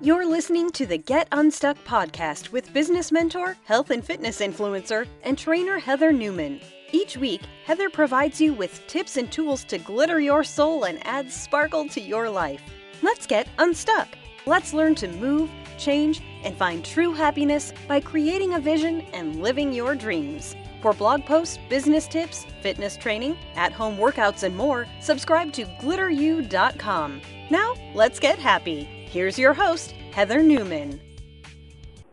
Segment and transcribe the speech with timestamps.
[0.00, 5.36] You're listening to the Get Unstuck podcast with business mentor, health and fitness influencer, and
[5.36, 6.60] trainer Heather Newman.
[6.92, 11.32] Each week, Heather provides you with tips and tools to glitter your soul and add
[11.32, 12.62] sparkle to your life.
[13.02, 14.06] Let's get unstuck.
[14.46, 19.72] Let's learn to move, change, and find true happiness by creating a vision and living
[19.72, 20.54] your dreams.
[20.80, 27.20] For blog posts, business tips, fitness training, at home workouts, and more, subscribe to glitteru.com.
[27.50, 28.88] Now, let's get happy.
[29.08, 31.00] Here's your host, Heather Newman.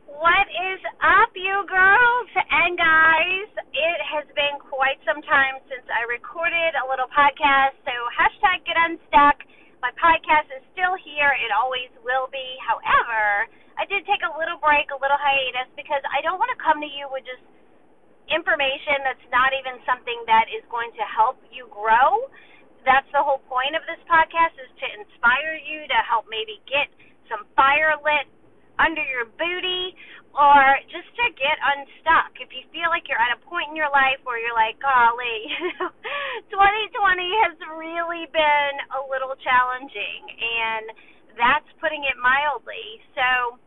[0.08, 3.52] What is up, you girls and guys?
[3.76, 8.80] It has been quite some time since I recorded a little podcast, so hashtag get
[8.80, 9.44] unstuck.
[9.84, 11.36] My podcast is still here.
[11.44, 12.48] It always will be.
[12.64, 16.60] However, I did take a little break, a little hiatus, because I don't want to
[16.64, 17.44] come to you with just
[18.32, 22.32] information that's not even something that is going to help you grow.
[22.86, 26.88] That's the whole point of this podcast is to inspire you to help maybe get
[27.28, 28.30] some fire lit
[28.78, 29.98] under your booty
[30.36, 32.38] or just to get unstuck.
[32.38, 35.40] If you feel like you're at a point in your life where you're like, golly,
[36.54, 40.86] 2020 has really been a little challenging and
[41.40, 43.02] that's putting it mildly.
[43.16, 43.58] So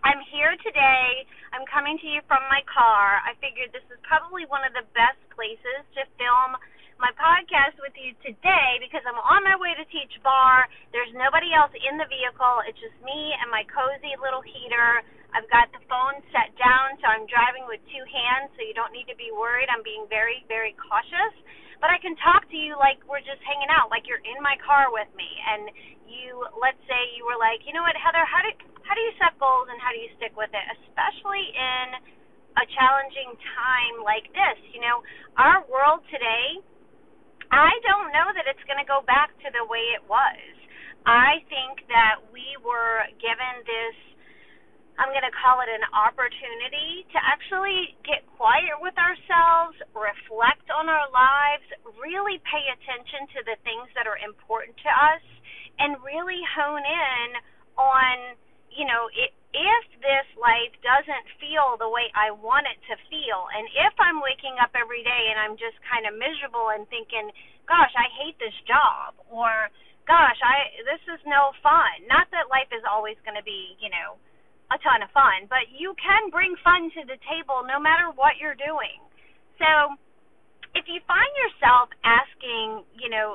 [0.00, 1.28] I'm here today.
[1.52, 3.20] I'm coming to you from my car.
[3.20, 6.56] I figured this is probably one of the best places to film
[7.00, 10.68] my podcast with you today because I'm on my way to teach barre.
[10.92, 12.60] There's nobody else in the vehicle.
[12.68, 15.00] It's just me and my cozy little heater.
[15.32, 18.92] I've got the phone set down, so I'm driving with two hands, so you don't
[18.92, 19.72] need to be worried.
[19.72, 21.32] I'm being very, very cautious.
[21.80, 24.60] But I can talk to you like we're just hanging out, like you're in my
[24.60, 25.30] car with me.
[25.48, 25.72] And
[26.04, 28.52] you, let's say you were like, you know what, Heather, how do
[28.84, 31.86] how do you set goals and how do you stick with it, especially in
[32.60, 34.60] a challenging time like this?
[34.76, 35.00] You know,
[35.40, 36.60] our world today,
[37.50, 40.42] I don't know that it's going to go back to the way it was.
[41.06, 43.96] I think that we were given this
[45.00, 50.92] I'm going to call it an opportunity to actually get quiet with ourselves, reflect on
[50.92, 51.64] our lives,
[51.96, 55.24] really pay attention to the things that are important to us,
[55.80, 57.28] and really hone in
[57.80, 58.36] on
[58.70, 63.50] you know, it, if this life doesn't feel the way I want it to feel,
[63.50, 67.34] and if I'm waking up every day and I'm just kind of miserable and thinking,
[67.66, 69.70] gosh, I hate this job, or
[70.06, 72.06] gosh, I this is no fun.
[72.06, 74.18] Not that life is always going to be, you know,
[74.70, 78.38] a ton of fun, but you can bring fun to the table no matter what
[78.38, 79.02] you're doing.
[79.58, 79.98] So,
[80.78, 83.34] if you find yourself asking, you know,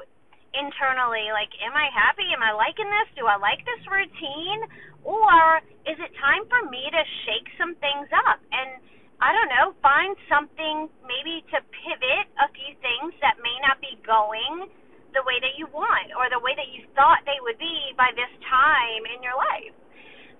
[0.55, 2.31] internally, like, am I happy?
[2.31, 3.11] Am I liking this?
[3.19, 4.63] Do I like this routine?
[5.05, 8.81] Or is it time for me to shake some things up and
[9.21, 13.95] I don't know, find something maybe to pivot a few things that may not be
[14.03, 14.67] going
[15.15, 18.11] the way that you want or the way that you thought they would be by
[18.17, 19.71] this time in your life.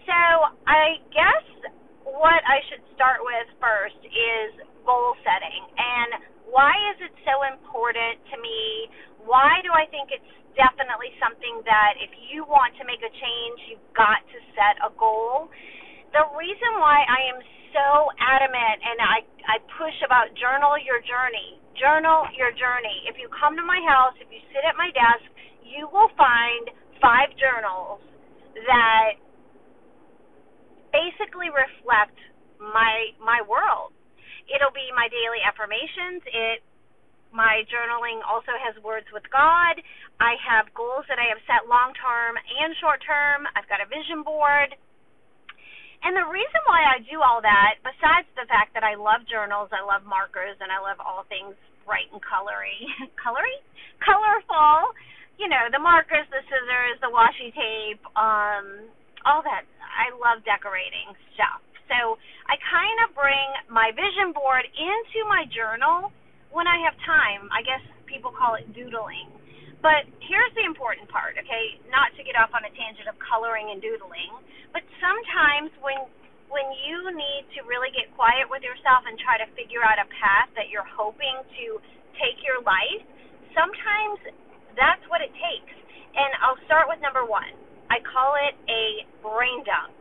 [0.04, 0.20] So,
[0.68, 1.48] I guess
[2.04, 4.50] what I should start with first is
[4.84, 8.92] goal setting and why is it so important to me?
[9.26, 13.58] Why do I think it's definitely something that if you want to make a change,
[13.70, 15.52] you've got to set a goal.
[16.16, 17.40] The reason why I am
[17.76, 17.88] so
[18.18, 21.60] adamant and I I push about journal your journey.
[21.76, 23.04] Journal your journey.
[23.12, 25.28] If you come to my house, if you sit at my desk,
[25.62, 26.72] you will find
[27.04, 28.00] five journals
[28.64, 29.20] that
[30.96, 32.16] basically reflect
[32.62, 33.92] my my world.
[34.48, 36.24] It'll be my daily affirmations.
[36.32, 36.60] It
[37.34, 39.80] my journaling also has words with God.
[40.20, 43.48] I have goals that I have set long term and short term.
[43.54, 44.76] I've got a vision board.
[46.06, 49.74] And the reason why I do all that, besides the fact that I love journals,
[49.74, 52.78] I love markers, and I love all things bright and colory,
[53.24, 53.58] colory,
[54.06, 54.94] colorful.
[55.42, 58.88] You know, the markers, the scissors, the washi tape, um,
[59.26, 59.66] all that.
[59.82, 61.60] I love decorating stuff.
[61.90, 62.18] So
[62.50, 66.14] I kind of bring my vision board into my journal
[66.56, 67.52] when I have time.
[67.52, 69.28] I guess people call it doodling.
[69.84, 71.78] But here's the important part, okay?
[71.92, 74.32] Not to get off on a tangent of coloring and doodling,
[74.72, 76.00] but sometimes when
[76.46, 80.08] when you need to really get quiet with yourself and try to figure out a
[80.14, 81.82] path that you're hoping to
[82.22, 83.02] take your life,
[83.52, 84.22] sometimes
[84.78, 85.76] that's what it takes.
[86.16, 87.34] And I'll start with number 1.
[87.90, 89.92] I call it a brain dump.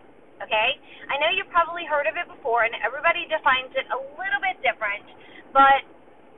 [0.45, 0.77] Okay?
[1.09, 4.61] I know you've probably heard of it before and everybody defines it a little bit
[4.61, 5.09] different,
[5.51, 5.83] but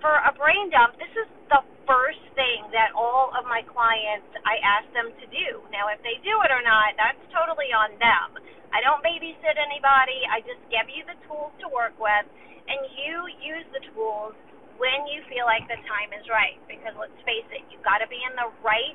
[0.06, 4.55] for a brain dump, this is the first thing that all of my clients I
[4.62, 5.67] ask them to do.
[5.75, 8.38] Now, if they do it or not, that's totally on them.
[8.70, 10.23] I don't babysit anybody.
[10.31, 12.23] I just give you the tools to work with,
[12.70, 14.38] and you use the tools
[14.79, 16.55] when you feel like the time is right.
[16.70, 18.94] Because let's face it, you've got to be in the right,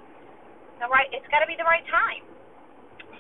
[0.80, 1.12] the right.
[1.12, 2.24] It's got to be the right time.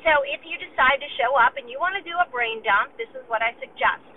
[0.07, 2.95] So if you decide to show up and you want to do a brain dump,
[2.95, 4.07] this is what I suggest.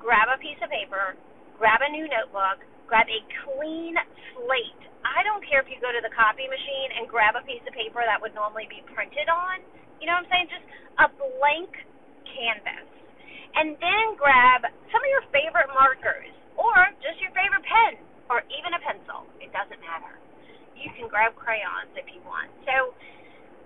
[0.00, 1.12] Grab a piece of paper,
[1.60, 3.94] grab a new notebook, grab a clean
[4.34, 4.82] slate.
[5.04, 7.76] I don't care if you go to the copy machine and grab a piece of
[7.76, 9.62] paper that would normally be printed on.
[10.00, 10.48] You know what I'm saying?
[10.48, 10.66] Just
[10.98, 11.70] a blank
[12.26, 12.88] canvas.
[13.54, 16.74] And then grab some of your favorite markers or
[17.04, 18.00] just your favorite pen
[18.32, 19.28] or even a pencil.
[19.38, 20.16] It doesn't matter.
[20.76, 22.50] You can grab crayons if you want.
[22.68, 22.94] So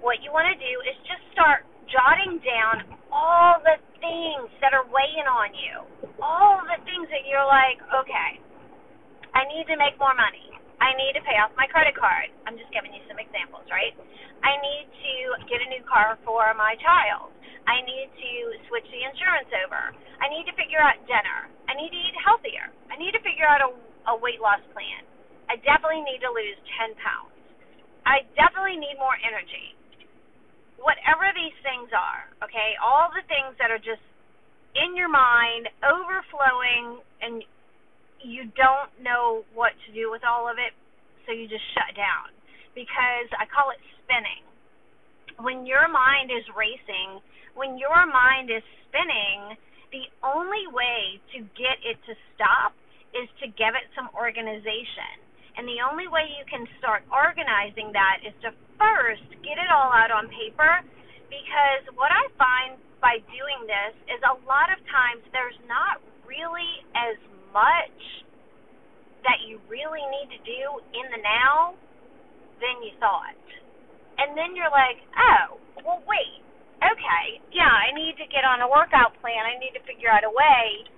[0.01, 4.87] what you want to do is just start jotting down all the things that are
[4.89, 5.85] weighing on you.
[6.23, 8.41] All the things that you're like, okay,
[9.35, 10.57] I need to make more money.
[10.81, 12.33] I need to pay off my credit card.
[12.49, 13.95] I'm just giving you some examples, right?
[14.43, 15.15] I need to
[15.47, 17.31] get a new car for my child.
[17.65, 18.33] I need to
[18.67, 19.95] switch the insurance over.
[20.19, 21.49] I need to figure out dinner.
[21.71, 22.69] I need to eat healthier.
[22.91, 23.71] I need to figure out a,
[24.11, 25.07] a weight loss plan.
[25.47, 27.31] I definitely need to lose 10 pounds.
[28.03, 29.79] I definitely need more energy
[30.81, 34.03] whatever these things are, okay, all the things that are just
[34.75, 37.45] in your mind, overflowing, and
[38.25, 40.73] you don't know what to do with all of it,
[41.27, 42.31] so you just shut down.
[42.75, 44.43] Because I call it spinning.
[45.43, 47.21] When your mind is racing,
[47.55, 49.59] when your mind is spinning,
[49.93, 52.73] the only way to get it to stop
[53.13, 55.21] is to give it some organization.
[55.57, 59.93] And the only way you can start organizing that is to first get it all
[59.93, 60.81] out on paper
[61.29, 66.85] because what I find by doing this is a lot of times there's not really
[66.97, 67.21] as
[67.55, 68.01] much
[69.23, 70.63] that you really need to do
[70.97, 71.79] in the now
[72.59, 73.39] than you thought.
[74.19, 75.57] And then you're like, oh,
[75.87, 76.43] well, wait,
[76.83, 79.47] okay, yeah, I need to get on a workout plan.
[79.47, 80.91] I need to figure out a way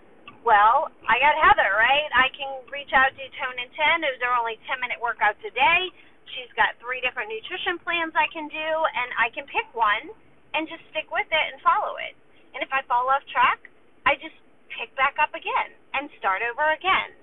[0.45, 2.09] well, I got Heather, right?
[2.13, 4.05] I can reach out to Tone in Ten.
[4.05, 5.81] Those are only 10 minute workouts a day.
[6.37, 10.13] She's got three different nutrition plans I can do, and I can pick one
[10.53, 12.13] and just stick with it and follow it.
[12.53, 13.73] And if I fall off track,
[14.05, 14.37] I just
[14.79, 17.15] pick back up again and start over again.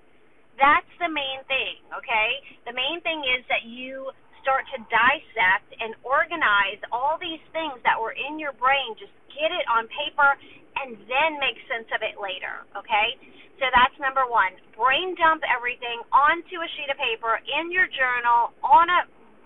[0.60, 2.30] That's the main thing, okay?
[2.68, 4.12] The main thing is that you
[4.42, 9.54] start to dissect and organize all these things that were in your brain, just get
[9.54, 10.38] it on paper
[10.82, 13.16] and then make sense of it later, okay?
[13.62, 14.58] So that's number one.
[14.74, 19.02] Brain dump everything onto a sheet of paper in your journal, on a,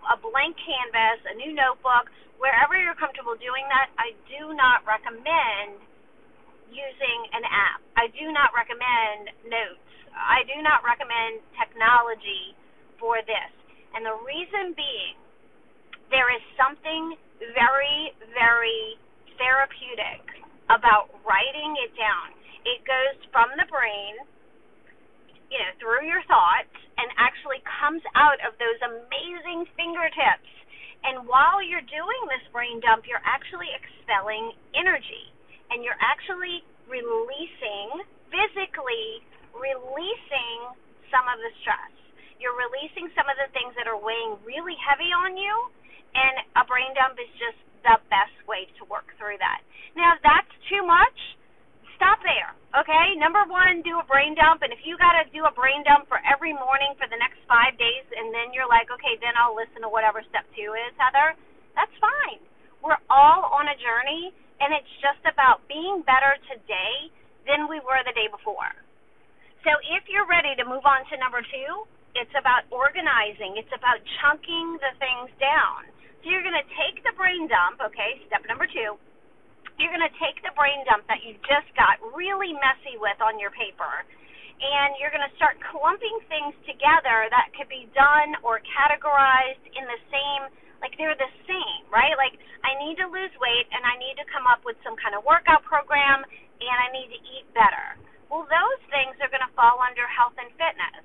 [0.08, 2.08] a blank canvas, a new notebook,
[2.40, 3.92] wherever you're comfortable doing that.
[4.00, 5.84] I do not recommend
[6.70, 7.80] using an app.
[7.96, 9.86] I do not recommend notes.
[10.16, 12.56] I do not recommend technology
[12.98, 13.52] for this.
[13.96, 15.16] And the reason being,
[16.12, 17.16] there is something
[17.56, 18.96] very, very
[19.36, 20.24] therapeutic
[20.72, 22.32] about writing it down.
[22.66, 24.18] It goes from the brain,
[25.52, 30.50] you know, through your thoughts and actually comes out of those amazing fingertips.
[31.06, 35.35] And while you're doing this brain dump, you're actually expelling energy
[35.72, 39.26] and you're actually releasing, physically
[39.56, 40.76] releasing
[41.10, 41.94] some of the stress.
[42.38, 45.56] You're releasing some of the things that are weighing really heavy on you,
[46.14, 49.64] and a brain dump is just the best way to work through that.
[49.96, 51.16] Now, if that's too much,
[51.96, 52.52] stop there.
[52.76, 53.16] Okay?
[53.16, 56.12] Number one, do a brain dump, and if you got to do a brain dump
[56.12, 59.56] for every morning for the next five days, and then you're like, okay, then I'll
[59.56, 61.40] listen to whatever step two is, Heather,
[61.74, 62.44] that's fine.
[62.84, 67.12] We're all on a journey, and it's just about being better today
[67.46, 68.74] than we were the day before.
[69.66, 73.60] So if you're ready to move on to number two, it's about organizing.
[73.60, 75.90] It's about chunking the things down.
[76.24, 78.98] So you're going to take the brain dump, okay, step number two.
[79.76, 83.36] You're going to take the brain dump that you just got really messy with on
[83.38, 84.08] your paper,
[84.64, 89.84] and you're going to start clumping things together that could be done or categorized in
[89.84, 90.48] the same,
[90.86, 92.14] like they're the same, right?
[92.14, 95.18] Like I need to lose weight and I need to come up with some kind
[95.18, 96.22] of workout program
[96.62, 97.98] and I need to eat better.
[98.30, 101.02] Well, those things are going to fall under health and fitness.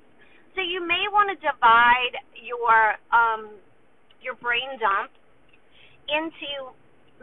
[0.53, 3.57] So you may want to divide your um,
[4.21, 5.09] your brain dump
[6.11, 6.69] into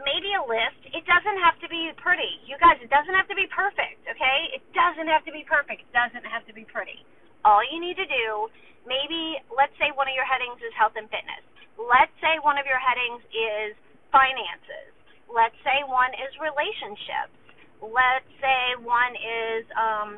[0.01, 0.79] maybe a list.
[0.91, 2.43] It doesn't have to be pretty.
[2.47, 4.37] You guys, it doesn't have to be perfect, okay?
[4.55, 5.83] It doesn't have to be perfect.
[5.85, 7.03] It doesn't have to be pretty.
[7.43, 8.49] All you need to do,
[8.87, 9.28] maybe
[9.59, 11.43] let's say one of your headings is health and fitness.
[11.75, 13.75] Let's say one of your headings is
[14.07, 14.95] finances.
[15.27, 17.35] Let's say one is relationships.
[17.83, 20.11] Let's say one is um,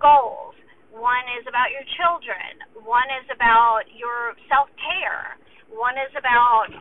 [0.00, 0.56] goals.
[0.88, 2.64] One is about your children.
[2.80, 5.36] One is about your self care.
[5.68, 6.72] One is about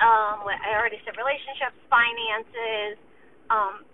[0.00, 2.96] um, I already said relationships, finances,
[3.48, 3.84] um,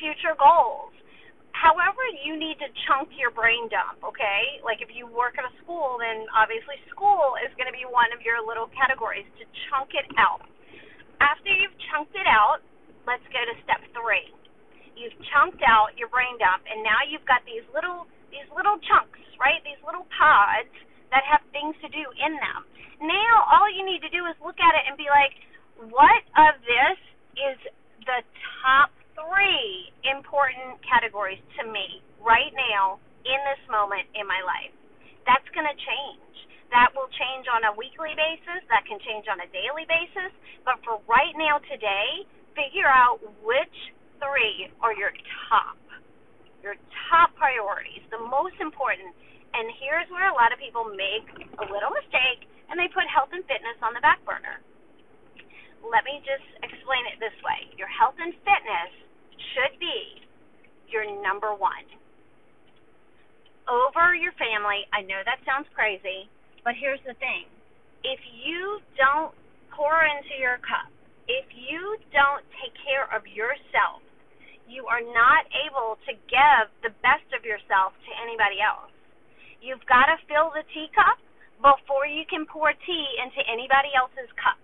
[0.00, 0.92] future goals.
[1.60, 4.64] However, you need to chunk your brain dump, okay?
[4.64, 8.08] Like if you work at a school, then obviously school is going to be one
[8.16, 10.48] of your little categories to chunk it out.
[11.20, 12.64] After you've chunked it out,
[13.04, 14.32] let's go to step three.
[14.96, 19.20] You've chunked out your brain dump, and now you've got these little these little chunks,
[19.36, 19.60] right?
[19.60, 20.72] These little pods
[21.12, 22.64] that have things to do in them.
[23.04, 25.36] Now all you need to do is look at it and be like,
[25.92, 26.98] what of this
[27.36, 27.56] is
[28.08, 28.24] the
[28.64, 32.96] top three important categories to me right now
[33.28, 34.72] in this moment in my life?
[35.28, 36.34] That's going to change.
[36.72, 38.64] That will change on a weekly basis.
[38.72, 40.32] That can change on a daily basis.
[40.64, 42.24] But for right now, today,
[42.54, 43.76] figure out which
[44.22, 45.10] three are your
[45.50, 45.76] top,
[46.62, 46.78] your
[47.10, 49.12] top priorities, the most important.
[49.50, 51.26] And here's where a lot of people make
[51.58, 54.62] a little mistake and they put health and fitness on the back burner.
[55.82, 58.92] Let me just explain it this way your health and fitness
[59.54, 60.26] should be
[60.90, 61.86] your number one.
[63.70, 66.26] Over your family, I know that sounds crazy,
[66.66, 67.46] but here's the thing
[68.02, 69.34] if you don't
[69.70, 70.90] pour into your cup,
[71.28, 74.02] if you don't take care of yourself,
[74.66, 78.90] you are not able to give the best of yourself to anybody else.
[79.60, 81.20] You've got to fill the teacup
[81.60, 84.58] before you can pour tea into anybody else's cup.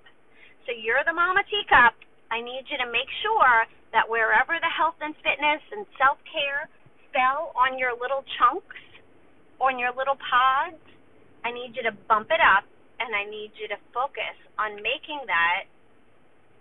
[0.65, 1.95] So you're the mama teacup.
[2.33, 6.67] I need you to make sure that wherever the health and fitness and self care
[7.15, 8.81] fell on your little chunks,
[9.61, 10.83] on your little pods,
[11.45, 12.67] I need you to bump it up
[12.99, 15.69] and I need you to focus on making that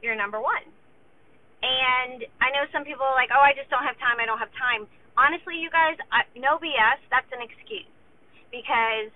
[0.04, 0.64] your number one.
[1.66, 4.22] And I know some people are like, oh, I just don't have time.
[4.22, 4.86] I don't have time.
[5.18, 7.00] Honestly, you guys, I, no BS.
[7.10, 7.88] That's an excuse
[8.52, 9.10] because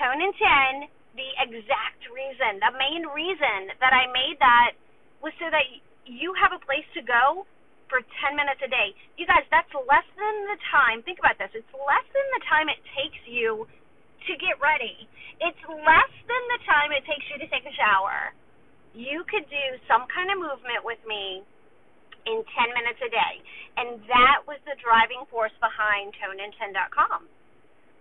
[0.00, 0.32] Tone in
[0.80, 0.88] 10,
[1.18, 4.72] the exact reason, the main reason that I made that
[5.20, 5.66] was so that
[6.10, 7.46] you have a place to go
[7.86, 8.94] for 10 minutes a day.
[9.14, 11.02] You guys, that's less than the time.
[11.06, 11.50] Think about this.
[11.54, 13.66] It's less than the time it takes you
[14.26, 15.06] to get ready.
[15.38, 18.34] It's less than the time it takes you to take a shower.
[18.94, 21.46] You could do some kind of movement with me
[22.26, 23.34] in 10 minutes a day.
[23.78, 27.26] And that was the driving force behind ToneIn10.com.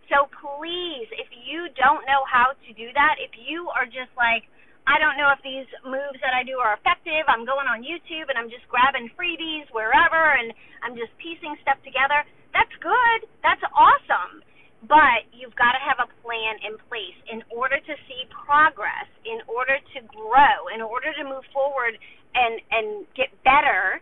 [0.10, 4.50] So please, if you don't know how to do that, if you are just like,
[4.90, 8.26] I don't know if these moves that I do are effective, I'm going on YouTube
[8.26, 10.50] and I'm just grabbing freebies wherever and
[10.82, 13.30] I'm just piecing stuff together, that's good.
[13.46, 14.42] That's awesome.
[14.90, 19.44] But you've got to have a plan in place in order to see progress, in
[19.46, 22.00] order to grow, in order to move forward
[22.34, 24.00] and and get better,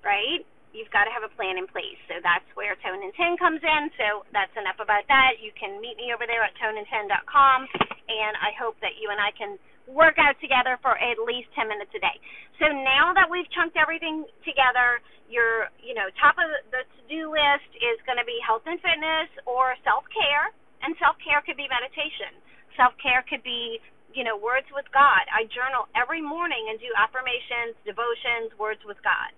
[0.00, 0.42] right?
[0.72, 2.00] You've got to have a plan in place.
[2.10, 3.82] So that's where Tone in 10 comes in.
[3.94, 5.38] So that's enough about that.
[5.38, 7.58] You can meet me over there at tonein10.com,
[8.10, 9.54] and I hope that you and I can
[9.90, 12.16] work out together for at least 10 minutes a day.
[12.60, 17.70] So now that we've chunked everything together, your you know top of the to-do list
[17.80, 20.52] is going to be health and fitness or self-care,
[20.84, 22.36] and self-care could be meditation.
[22.76, 23.80] Self-care could be
[24.12, 25.24] you know words with God.
[25.32, 29.32] I journal every morning and do affirmations, devotions, words with God.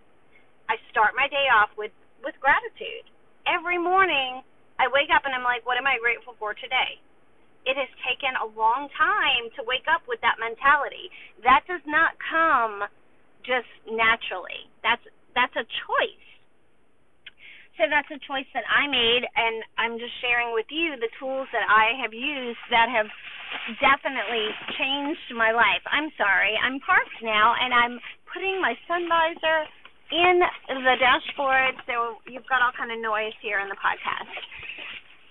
[0.69, 3.07] I start my day off with with gratitude.
[3.47, 4.43] Every morning
[4.77, 7.01] I wake up and I'm like, what am I grateful for today?
[7.67, 11.11] It has taken a long time to wake up with that mentality.
[11.43, 12.87] That does not come
[13.43, 14.71] just naturally.
[14.87, 15.03] That's
[15.35, 16.27] that's a choice.
[17.77, 21.45] So that's a choice that I made and I'm just sharing with you the tools
[21.53, 23.11] that I have used that have
[23.85, 24.49] definitely
[24.81, 25.85] changed my life.
[25.85, 26.57] I'm sorry.
[26.57, 28.01] I'm parked now and I'm
[28.33, 29.69] putting my sun visor
[30.09, 30.41] in
[30.73, 34.33] the dashboard so you've got all kind of noise here in the podcast.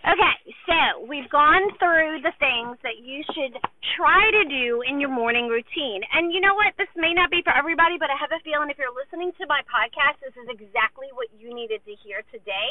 [0.05, 0.38] Okay,
[0.69, 3.57] so we've gone through the things that you should
[3.97, 6.05] try to do in your morning routine.
[6.13, 6.77] And you know what?
[6.77, 9.50] This may not be for everybody, but I have a feeling if you're listening to
[9.50, 12.69] my podcast, this is exactly what you needed to hear today.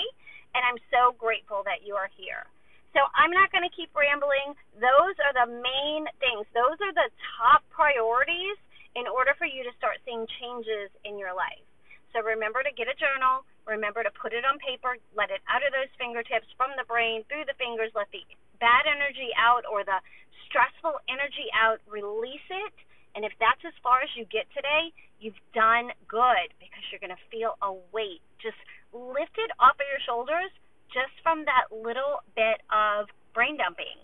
[0.54, 2.46] And I'm so grateful that you are here.
[2.94, 4.54] So I'm not going to keep rambling.
[4.78, 8.54] Those are the main things, those are the top priorities
[8.94, 11.66] in order for you to start seeing changes in your life.
[12.14, 13.42] So remember to get a journal.
[13.66, 14.94] Remember to put it on paper.
[15.18, 17.90] Let it out of those fingertips from the brain through the fingers.
[17.98, 18.22] Let the
[18.62, 19.98] bad energy out or the
[20.46, 21.82] stressful energy out.
[21.90, 22.76] Release it.
[23.18, 27.14] And if that's as far as you get today, you've done good because you're going
[27.14, 28.58] to feel a weight just
[28.94, 30.54] lifted off of your shoulders
[30.94, 33.98] just from that little bit of brain dumping.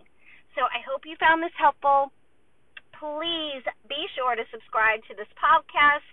[0.59, 2.11] So I hope you found this helpful.
[2.99, 6.07] Please be sure to subscribe to this podcast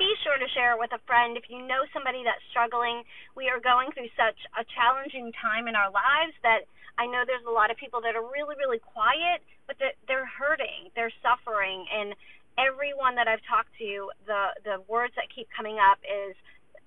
[0.00, 3.04] be sure to share it with a friend if you know somebody that's struggling.
[3.36, 6.64] We are going through such a challenging time in our lives that
[6.96, 10.24] I know there's a lot of people that are really, really quiet, but that they're
[10.24, 12.16] hurting, they're suffering, and
[12.56, 16.32] everyone that I've talked to, the the words that keep coming up is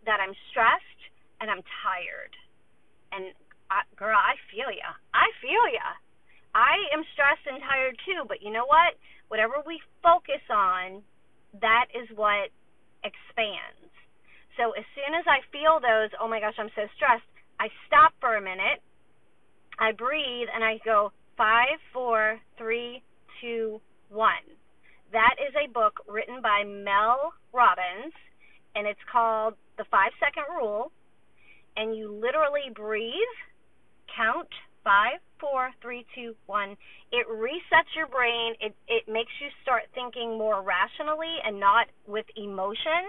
[0.10, 1.01] that I'm stressed
[1.38, 2.34] and I'm tired.
[3.13, 3.29] And
[3.70, 4.89] I, girl, I feel ya.
[5.13, 6.01] I feel ya.
[6.58, 8.98] I am stressed and tired too, but you know what?
[9.29, 11.05] Whatever we focus on,
[11.62, 12.50] that is what
[13.03, 13.91] expands.
[14.57, 17.27] So as soon as I feel those, oh my gosh, I'm so stressed,
[17.60, 18.81] I stop for a minute,
[19.79, 23.01] I breathe, and I go five, four, three,
[23.41, 24.45] two, one.
[25.12, 28.13] That is a book written by Mel Robbins,
[28.75, 30.91] and it's called The Five Second Rule.
[31.75, 33.33] And you literally breathe,
[34.15, 34.50] count
[34.83, 36.80] five, four, three, two, one.
[37.12, 38.56] It resets your brain.
[38.64, 43.04] It it makes you start thinking more rationally and not with emotion,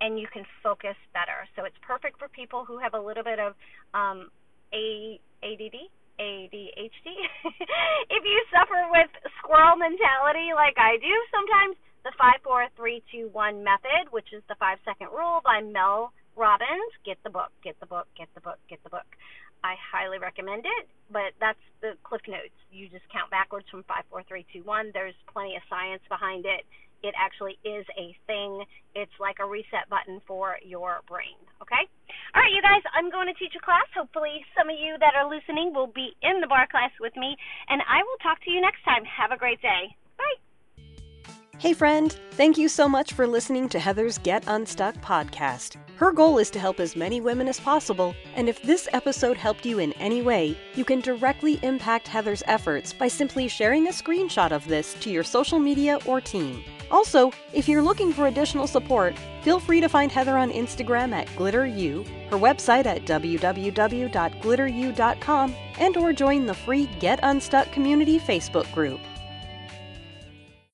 [0.00, 1.46] and you can focus better.
[1.54, 3.54] So it's perfect for people who have a little bit of
[3.94, 4.26] um,
[4.74, 5.86] a ADD,
[6.18, 7.06] ADHD.
[8.10, 13.30] if you suffer with squirrel mentality like I do, sometimes the five, four, three, two,
[13.30, 16.90] one method, which is the five second rule by Mel Robbins.
[17.04, 19.06] Get the book, get the book, get the book, get the book.
[19.64, 22.54] I highly recommend it, but that's the cliff notes.
[22.70, 24.90] You just count backwards from five, four, three, two, one.
[24.92, 26.64] There's plenty of science behind it.
[27.04, 28.64] It actually is a thing.
[28.96, 31.36] It's like a reset button for your brain.
[31.60, 31.84] Okay?
[32.34, 33.86] All right, you guys, I'm going to teach a class.
[33.92, 37.36] Hopefully, some of you that are listening will be in the barre class with me,
[37.68, 39.04] and I will talk to you next time.
[39.04, 39.92] Have a great day.
[41.58, 45.76] Hey, friend, thank you so much for listening to Heather's Get Unstuck podcast.
[45.96, 49.64] Her goal is to help as many women as possible, and if this episode helped
[49.64, 54.52] you in any way, you can directly impact Heather's efforts by simply sharing a screenshot
[54.52, 56.62] of this to your social media or team.
[56.90, 61.26] Also, if you're looking for additional support, feel free to find Heather on Instagram at
[61.28, 69.00] GlitterU, her website at www.glitteru.com, and or join the free Get Unstuck community Facebook group.